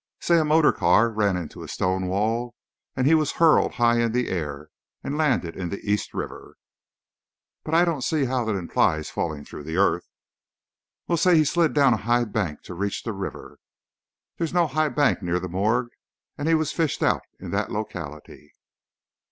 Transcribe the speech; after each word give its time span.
Say, 0.19 0.39
a 0.39 0.43
motor 0.43 0.71
car 0.71 1.11
ran 1.11 1.37
into 1.37 1.61
a 1.61 1.67
stone 1.67 2.07
wall, 2.07 2.55
and 2.95 3.05
he 3.05 3.13
was 3.13 3.33
hurled 3.33 3.73
high 3.73 3.99
in 3.99 4.13
the 4.13 4.29
air, 4.29 4.69
and 5.03 5.15
landed 5.15 5.55
in 5.55 5.69
the 5.69 5.77
East 5.87 6.15
River" 6.15 6.55
"But 7.63 7.75
I 7.75 7.85
don't 7.85 8.01
see 8.01 8.25
how 8.25 8.43
that 8.45 8.55
implies 8.55 9.11
falling 9.11 9.45
through 9.45 9.61
the 9.61 9.77
earth." 9.77 10.09
"Well, 11.07 11.19
say 11.19 11.35
he 11.35 11.43
slid 11.45 11.73
down 11.75 11.93
a 11.93 11.97
high 11.97 12.25
bank 12.25 12.63
to 12.63 12.73
reach 12.73 13.03
the 13.03 13.13
river" 13.13 13.59
"There's 14.39 14.55
no 14.55 14.65
high 14.65 14.89
bank 14.89 15.21
near 15.21 15.39
the 15.39 15.47
morgue, 15.47 15.91
and 16.35 16.47
he 16.47 16.55
was 16.55 16.71
fished 16.73 17.03
out 17.03 17.21
in 17.39 17.51
that 17.51 17.71
locality." 17.71 18.53